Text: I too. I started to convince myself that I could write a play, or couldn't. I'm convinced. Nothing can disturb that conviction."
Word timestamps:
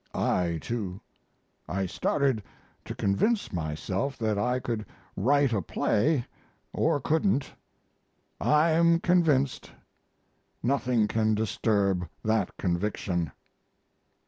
I 0.15 0.57
too. 0.63 0.99
I 1.69 1.85
started 1.85 2.41
to 2.85 2.95
convince 2.95 3.53
myself 3.53 4.17
that 4.17 4.35
I 4.35 4.59
could 4.59 4.83
write 5.15 5.53
a 5.53 5.61
play, 5.61 6.25
or 6.73 6.99
couldn't. 6.99 7.51
I'm 8.39 8.99
convinced. 8.99 9.69
Nothing 10.63 11.07
can 11.07 11.35
disturb 11.35 12.09
that 12.25 12.57
conviction." 12.57 13.31